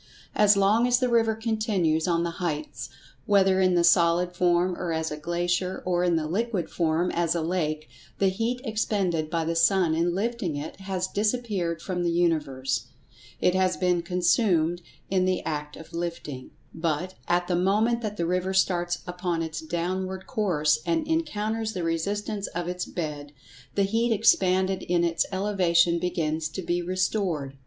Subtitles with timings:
[0.33, 2.89] As long as the river continues on the heights,
[3.27, 7.43] whether in the solid form as a glacier, or in the liquid form as a
[7.43, 12.09] lake, the heat expended by the[Pg 117] sun in lifting it has disappeared from the
[12.09, 12.87] universe.
[13.41, 16.49] It has been consumed in the act of lifting.
[16.73, 21.83] But, at the moment that the river starts upon its downward course, and encounters the
[21.83, 23.33] resistance of its bed,
[23.75, 27.59] the heat expanded in its elevation begins to be restored.